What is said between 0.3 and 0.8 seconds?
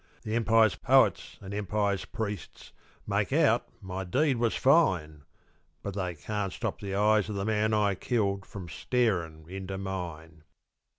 Empire's